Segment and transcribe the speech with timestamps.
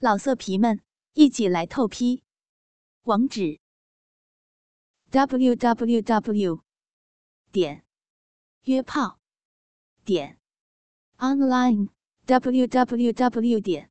[0.00, 0.80] 老色皮们，
[1.14, 2.22] 一起来透批！
[3.02, 3.58] 网址
[5.10, 6.62] ：w w w
[7.50, 7.84] 点
[8.62, 9.18] 约炮
[10.04, 10.38] 点
[11.16, 11.88] online
[12.26, 13.90] w w w 点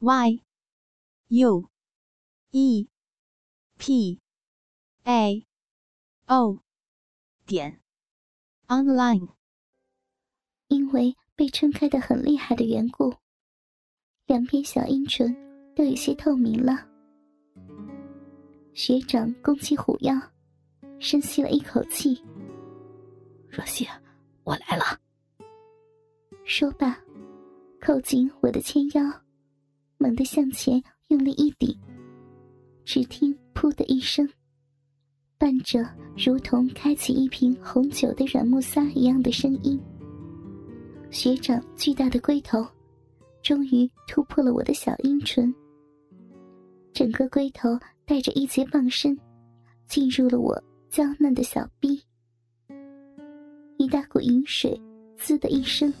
[0.00, 0.42] y
[1.28, 1.70] u
[2.50, 2.88] e
[3.78, 4.20] p
[5.04, 5.46] a
[6.26, 6.58] o
[7.46, 7.80] 点
[8.66, 9.28] online。
[10.66, 13.21] 因为被撑开的很厉害的缘故。
[14.32, 15.36] 两边小阴唇
[15.76, 16.88] 都有些透明了。
[18.72, 20.18] 学长弓起虎腰，
[20.98, 22.18] 深吸了一口气。
[23.46, 23.86] 若曦，
[24.44, 24.98] 我来了。
[26.44, 26.98] 说罢，
[27.78, 29.02] 扣紧我的纤腰，
[29.98, 31.78] 猛地向前用力一顶。
[32.86, 34.26] 只听“噗”的一声，
[35.36, 39.78] 伴着如同开启一瓶红酒的软木塞一样的声音。
[41.10, 42.66] 学长巨大的龟头。
[43.42, 45.52] 终于突破了我的小阴唇，
[46.92, 49.18] 整个龟头带着一节棒身，
[49.88, 52.00] 进入了我娇嫩的小臂。
[53.78, 54.80] 一大股饮水
[55.18, 55.92] “滋”的一声，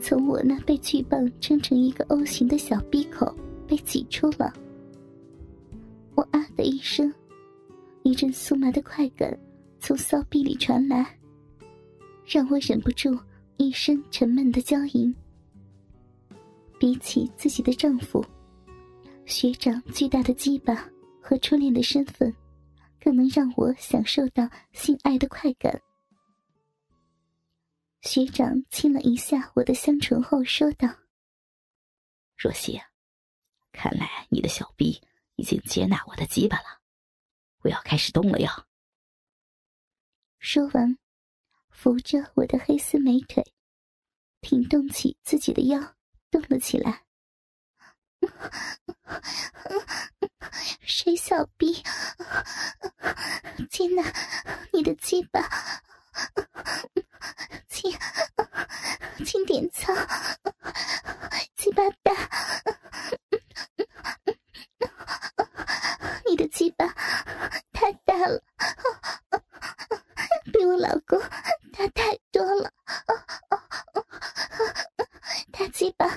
[0.00, 4.50] 从我那被巨棒撑成一个 O 型的小鼻口被挤出了。
[6.14, 7.12] 我啊的一声，
[8.02, 9.38] 一阵酥麻的快感
[9.78, 11.18] 从骚逼里传来，
[12.24, 13.14] 让我忍不住
[13.58, 15.14] 一声沉闷的娇吟。
[16.78, 18.24] 比起自己的丈夫，
[19.24, 20.88] 学长巨大的鸡巴
[21.22, 22.34] 和初恋的身份，
[23.00, 25.80] 更能让我享受到性爱的快感。
[28.02, 30.88] 学长亲了一下我的香唇后说道
[32.36, 32.80] ：“若曦，
[33.72, 35.00] 看来你的小臂
[35.36, 36.80] 已经接纳我的鸡巴了，
[37.62, 38.48] 我要开始动了哟。”
[40.38, 40.96] 说完，
[41.70, 43.42] 扶着我的黑丝美腿，
[44.40, 45.95] 挺动起自己的腰。
[46.30, 47.02] 动了起来，
[50.82, 51.82] 水小逼，
[53.70, 54.02] 亲呐
[54.72, 55.48] 你的鸡巴，
[57.68, 57.96] 轻
[59.24, 59.94] 轻点操，
[61.56, 62.12] 鸡巴大，
[66.26, 66.86] 你的鸡巴
[67.72, 68.42] 太大了，
[70.52, 71.18] 比我老公
[71.72, 72.72] 大太多了。
[75.72, 76.08] 鸡巴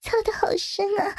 [0.00, 1.14] 操的好深啊！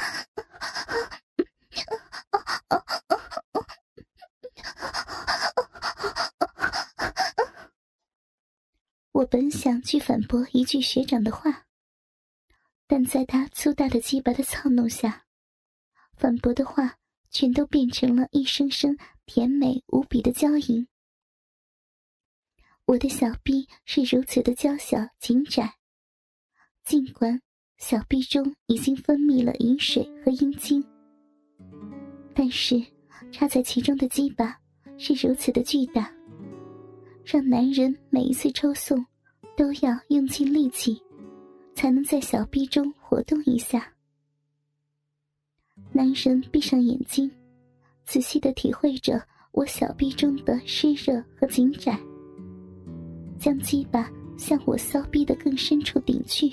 [9.12, 11.66] 我本想去反驳一句学长的话，
[12.86, 15.24] 但在他粗大的鸡巴的操弄下，
[16.16, 16.96] 反驳的话
[17.28, 18.96] 全都变成了一声声
[19.26, 20.86] 甜美无比的娇吟。
[22.84, 25.74] 我的小臂是如此的娇小紧窄。
[26.84, 27.42] 尽管
[27.78, 30.86] 小臂中已经分泌了饮水和阴茎，
[32.32, 32.80] 但是
[33.32, 34.56] 插在其中的鸡巴
[34.98, 36.14] 是如此的巨大，
[37.24, 39.04] 让男人每一次抽送
[39.56, 41.00] 都要用尽力气，
[41.74, 43.92] 才能在小臂中活动一下。
[45.92, 47.30] 男人闭上眼睛，
[48.04, 49.22] 仔细的体会着
[49.52, 51.96] 我小臂中的湿热和紧窄，
[53.38, 56.52] 将鸡巴向我骚逼的更深处顶去。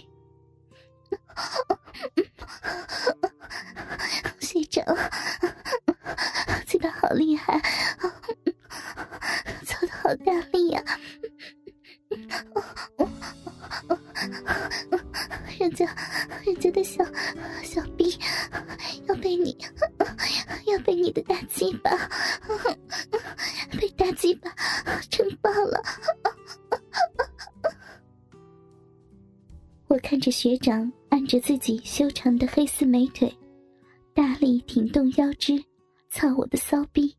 [4.39, 4.85] 学长，
[6.68, 7.59] 嘴巴好厉害，
[9.66, 10.83] 操的好大力呀！
[15.59, 15.86] 人家，
[16.44, 17.03] 人家的小
[17.64, 18.18] 小臂
[19.08, 19.58] 要被你，
[20.66, 21.92] 要被你的大鸡巴，
[23.80, 24.52] 被大鸡巴
[25.09, 25.81] 撑爆了。
[29.88, 33.38] 我看着学长按着自己修长的黑丝美腿，
[34.16, 35.63] 大力挺动腰肢，
[36.09, 37.16] 操我的骚逼，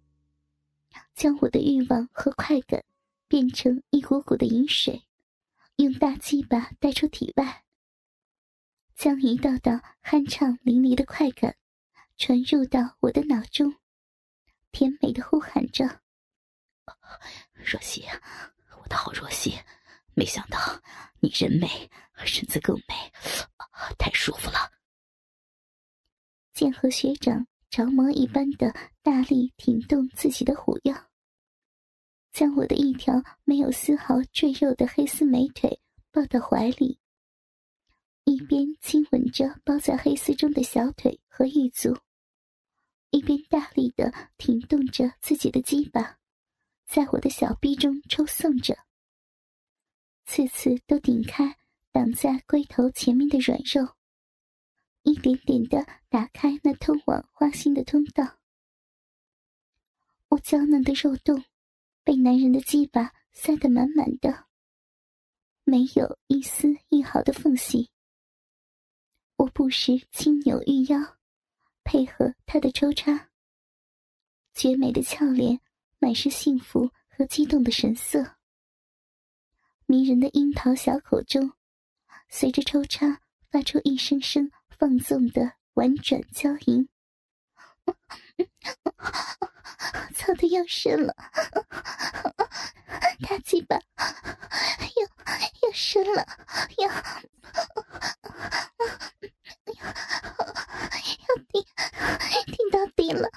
[1.15, 2.83] 将我的欲望和快感
[3.32, 5.04] 变成一股股的饮水，
[5.76, 7.65] 用大鸡巴带出体外，
[8.94, 11.56] 将一道道酣畅淋漓的快感
[12.19, 13.76] 传入到我的脑中，
[14.70, 16.02] 甜美的呼喊着
[17.56, 18.05] ：“若曦，
[18.82, 19.58] 我的好若曦，
[20.12, 20.58] 没想到
[21.20, 21.90] 你人美。”
[22.26, 23.11] 身子更美，
[23.96, 24.70] 太舒服了。
[26.52, 31.12] 见和学长着魔一般的大力挺动自己的虎腰，
[32.32, 35.81] 将我的一条没有丝毫赘肉的黑丝美腿
[36.11, 36.99] 抱到怀里，
[38.25, 41.96] 一边亲吻着包在黑丝中的小腿和玉足，
[43.11, 46.19] 一边大力的挺动着自己的鸡巴，
[46.87, 48.76] 在我的小臂中抽送着，
[50.25, 51.56] 次次都顶开。
[51.94, 53.87] 挡在龟头前面的软肉，
[55.02, 58.38] 一点点的打开那通往花心的通道。
[60.29, 61.44] 我娇嫩的肉洞
[62.04, 64.46] 被男人的鸡巴塞得满满的，
[65.64, 67.90] 没有一丝一毫的缝隙。
[69.37, 70.99] 我不时轻扭玉腰，
[71.84, 73.31] 配合他的抽插。
[74.54, 75.60] 绝美的俏脸
[75.99, 78.37] 满是幸福和激动的神色，
[79.87, 81.52] 迷人的樱桃小口中，
[82.28, 86.88] 随着抽插发出一声声放纵的婉转娇吟。
[90.14, 91.14] 操的要深了，
[93.29, 95.02] 大鸡巴又
[95.62, 96.26] 又深了，
[96.79, 96.94] 要要
[101.49, 101.64] 顶
[102.46, 103.29] 顶到底了。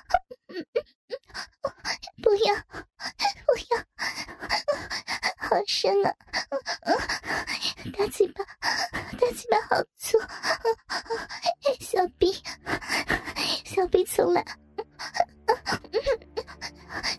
[2.22, 2.54] 不要，
[3.46, 3.78] 不要，
[5.38, 6.14] 好深啊！
[7.98, 8.44] 大鸡巴，
[9.20, 10.20] 大鸡巴好粗，
[11.80, 12.44] 小臂，
[13.64, 14.46] 小臂从来，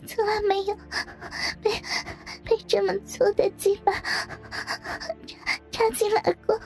[0.07, 0.75] 从来没有
[1.61, 1.71] 被
[2.43, 3.93] 被这么粗的鸡巴
[5.27, 5.37] 插
[5.69, 6.59] 插进来过，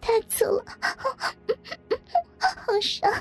[0.00, 0.64] 太粗了，
[2.38, 3.12] 好伤。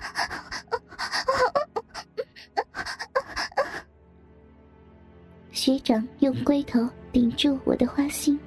[5.51, 8.39] 学长用龟头顶住我的花心，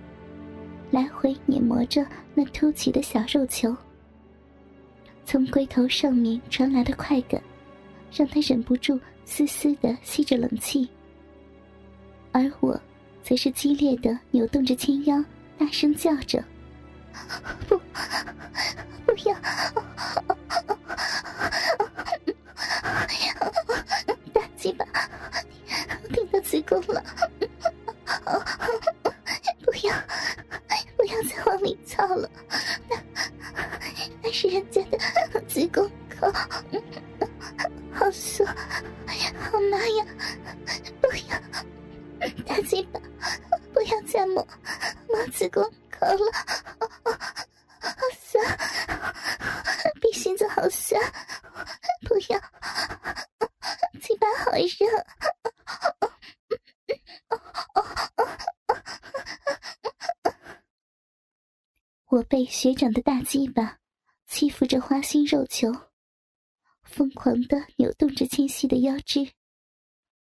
[0.90, 2.02] 来回碾磨着
[2.34, 3.76] 那凸起的小肉球。
[5.32, 7.42] 从龟头上面传来的快感，
[8.12, 10.86] 让他忍不住丝丝的吸着冷气。
[12.32, 12.78] 而我，
[13.22, 15.24] 则是激烈的扭动着纤腰，
[15.56, 16.44] 大声叫着
[17.66, 17.80] ：“不，
[19.06, 19.34] 不要！
[24.34, 24.84] 大鸡巴！”
[26.44, 27.02] 子宫了，
[29.64, 29.94] 不要，
[30.94, 32.30] 不要再往里操了，
[32.90, 32.96] 那
[34.22, 34.98] 那是人家的
[35.52, 36.32] 子宫口，
[37.92, 40.06] 好酥，好麻呀！
[40.98, 41.38] 不要，
[42.46, 42.98] 大鸡巴，
[43.74, 44.46] 不要再摸
[45.08, 46.32] 摸子宫口了，
[47.04, 48.42] 好酸，
[50.00, 50.98] 比心子好酸，
[52.08, 52.40] 不要，
[54.00, 54.86] 鸡巴好热。
[62.06, 63.78] 我被学长的大鸡巴
[64.42, 65.70] 欺负着花心肉球，
[66.82, 69.34] 疯狂的扭动着纤细的腰肢，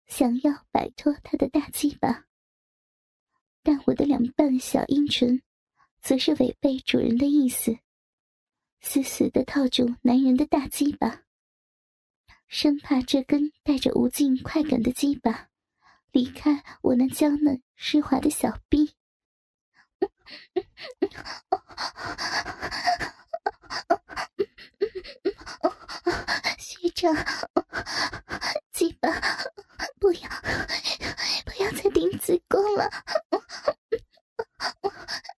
[0.07, 2.25] 想要摆脱他的大鸡巴。
[3.61, 5.43] 但我的两瓣小阴唇，
[6.01, 7.77] 则是违背主人的意思，
[8.81, 11.21] 死死的套住男人的大鸡巴，
[12.47, 15.49] 生怕这根带着无尽快感的鸡巴
[16.11, 18.95] 离开我那娇嫩湿滑的小臂。
[26.99, 27.15] 学长，
[28.73, 29.09] 鸡巴，
[30.01, 30.29] 不要，
[31.45, 32.89] 不要再顶子宫了，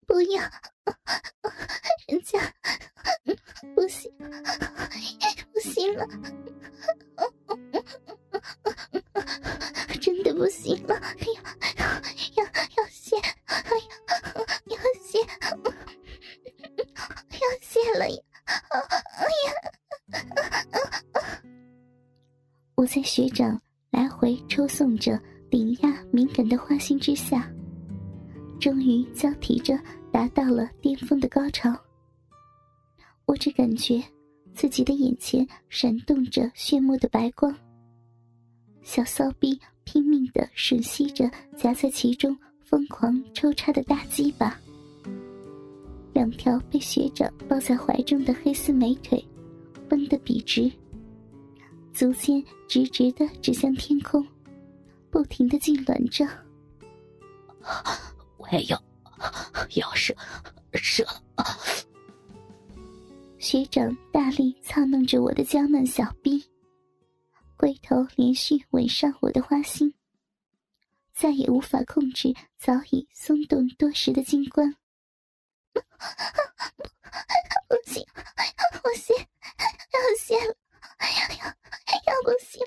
[0.08, 0.42] 不要，
[2.08, 2.40] 人家
[3.76, 4.12] 不行，
[5.54, 6.08] 不行了，
[10.02, 11.40] 真的不行了，要要
[29.00, 29.80] 于交替着
[30.12, 31.74] 达到了巅峰的高潮。
[33.26, 34.04] 我只感觉
[34.54, 37.56] 自己的眼前闪动着炫目的白光，
[38.82, 42.38] 小骚逼拼命的吮吸着夹在其中。
[42.64, 44.58] 疯狂抽插的大鸡巴，
[46.14, 49.22] 两条被学长抱在怀中的黑丝美腿，
[49.90, 50.72] 绷得笔直，
[51.92, 54.26] 足尖直直的指向天空，
[55.10, 56.26] 不停的痉挛着。
[58.52, 58.84] 我也要，
[59.76, 60.14] 要射，
[60.74, 61.06] 射！
[63.40, 66.44] 学长大力操弄着我的娇嫩小臂，
[67.56, 69.94] 龟头连续吻上我的花心。
[71.14, 74.76] 再也无法控制早已松动多时的金冠，
[77.70, 78.06] 不行，
[78.84, 80.56] 我谢，要谢了，
[81.00, 81.06] 要
[81.38, 81.46] 要
[82.08, 82.62] 要不行，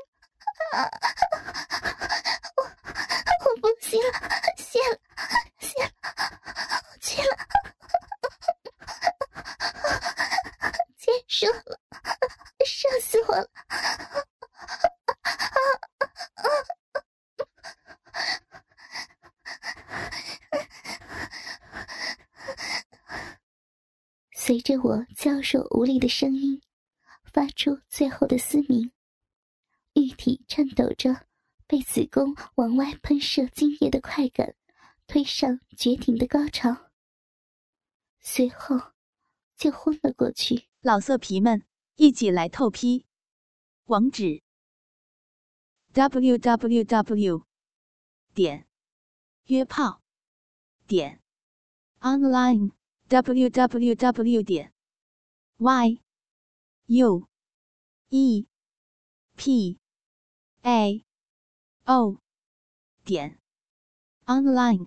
[2.56, 2.63] 我 我
[3.84, 4.08] 行了，
[4.56, 4.98] 谢了，
[5.60, 5.90] 谢了，
[6.90, 7.36] 我去了，
[10.96, 11.78] 结束了，
[12.64, 13.50] 射死我了。
[24.34, 26.62] 随着我娇弱无力的声音，
[27.32, 28.90] 发出最后的嘶鸣，
[29.92, 31.26] 玉体颤抖着，
[31.66, 34.54] 被子宫往外喷射精液的快感
[35.06, 36.90] 推上绝顶的高潮，
[38.20, 38.92] 随后
[39.56, 40.68] 就昏了过去。
[40.80, 41.64] 老色皮们，
[41.96, 43.06] 一起来透批！
[43.84, 44.42] 网址
[45.92, 47.46] ：w w w
[48.34, 48.66] 点
[49.44, 50.02] 约炮
[50.86, 51.22] 点
[52.00, 52.72] online
[53.08, 54.72] w w w 点
[55.56, 56.00] y
[56.86, 57.28] u
[58.08, 58.46] e
[59.36, 59.78] p
[60.62, 61.04] a
[61.86, 62.16] o
[63.04, 63.38] 点
[64.26, 64.86] online。